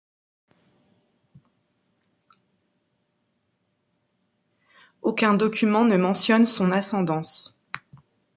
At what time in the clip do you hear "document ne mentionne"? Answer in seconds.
5.35-6.47